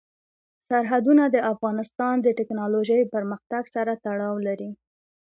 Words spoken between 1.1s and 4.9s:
د افغانستان د تکنالوژۍ پرمختګ سره تړاو لري.